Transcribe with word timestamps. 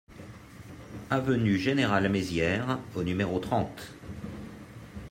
Avenue 1.11 1.59
Général 1.59 2.09
Maizière 2.09 2.79
au 2.95 3.03
numéro 3.03 3.37
trente 3.37 3.87